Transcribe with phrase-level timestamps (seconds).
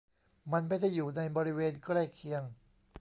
[0.51, 2.43] มันไม่ได้อยู่ในบริเวณใกล้เคียง